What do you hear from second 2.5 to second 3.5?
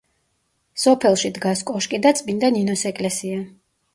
ნინოს ეკლესია.